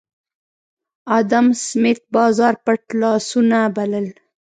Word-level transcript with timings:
ادم 1.17 1.45
سمېت 1.65 1.99
بازار 2.13 2.53
پټ 2.65 2.81
لاسونه 3.01 3.59
بلل 3.75 4.07